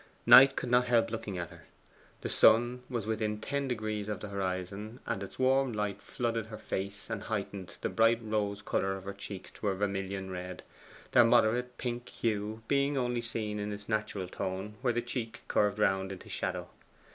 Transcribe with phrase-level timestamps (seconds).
[0.25, 1.65] Knight could not help looking at her.
[2.21, 6.57] The sun was within ten degrees of the horizon, and its warm light flooded her
[6.57, 10.63] face and heightened the bright rose colour of her cheeks to a vermilion red,
[11.11, 15.77] their moderate pink hue being only seen in its natural tone where the cheek curved
[15.77, 16.67] round into shadow.